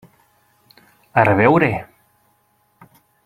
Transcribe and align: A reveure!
A 1.19 1.25
reveure! 1.29 1.71